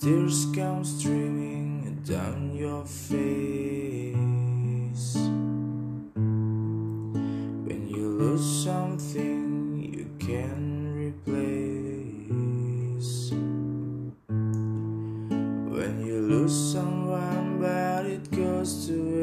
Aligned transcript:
Tears 0.00 0.46
come 0.54 0.84
streaming 0.84 2.02
down 2.04 2.54
your 2.54 2.84
face. 2.84 3.14
When 7.66 7.88
you 7.88 8.08
lose 8.08 8.64
something 8.64 9.90
you 9.94 10.10
can 10.18 10.94
replace. 10.94 11.72
When 15.76 16.06
you 16.06 16.20
lose 16.20 16.72
someone 16.72 17.60
but 17.60 18.06
it 18.06 18.30
goes 18.30 18.86
to 18.86 19.13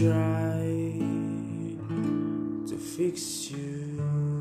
try 0.00 0.96
to 2.66 2.76
fix 2.78 3.50
you. 3.50 4.39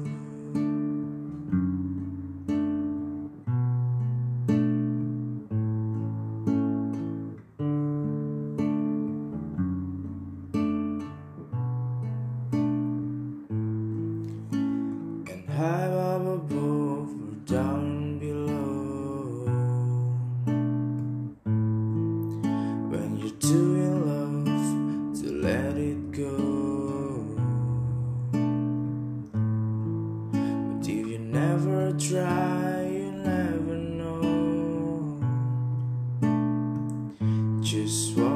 Just 37.89 38.28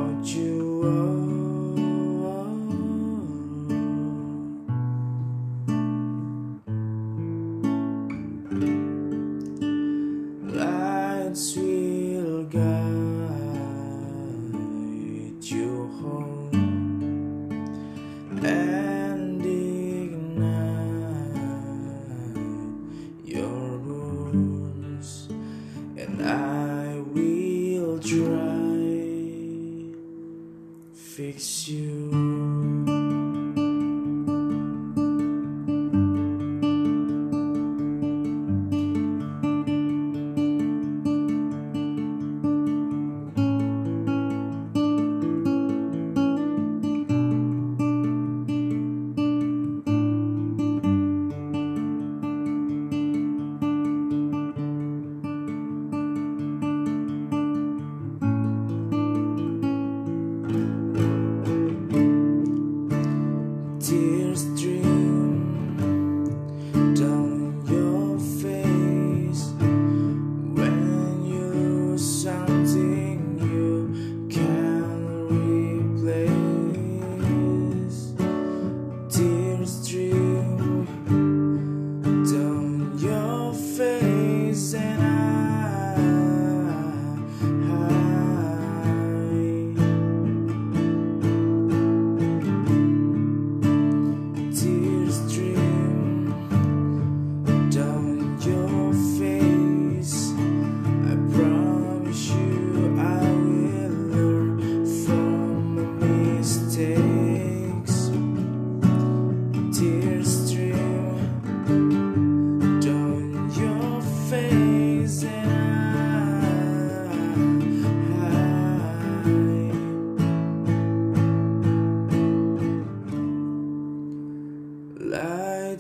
fix 31.16 31.68
you. 31.68 32.23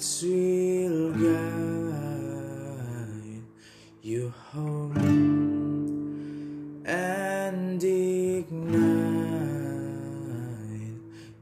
lights 0.03 0.23
will 0.23 1.11
guide 1.13 1.93
you 4.01 4.33
home 4.51 4.97
and 6.85 7.81
ignite 7.81 8.83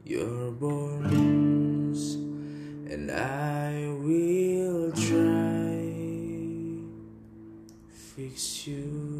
your 0.04 0.52
bones, 0.52 2.14
and 2.92 3.10
I 3.10 3.88
will 4.00 4.92
try 4.92 5.82
fix 7.90 8.66
you. 8.68 9.11